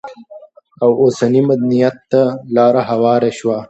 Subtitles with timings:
[0.83, 2.21] او اوسني مدنيت ته
[2.55, 3.57] لار هواره شوه؛